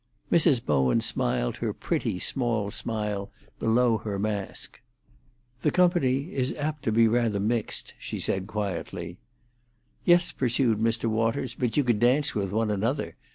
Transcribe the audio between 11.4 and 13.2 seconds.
"but you could dance with one another.